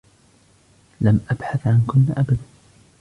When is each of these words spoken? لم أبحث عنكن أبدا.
لم 1.01 1.19
أبحث 1.31 1.67
عنكن 1.67 2.05
أبدا. 2.17 2.37